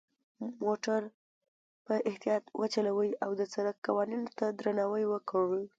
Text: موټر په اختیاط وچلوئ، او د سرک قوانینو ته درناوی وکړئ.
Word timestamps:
موټر 0.63 1.01
په 1.85 1.93
اختیاط 2.09 2.43
وچلوئ، 2.61 3.11
او 3.23 3.31
د 3.39 3.41
سرک 3.53 3.75
قوانینو 3.85 4.29
ته 4.37 4.45
درناوی 4.59 5.03
وکړئ. 5.09 5.63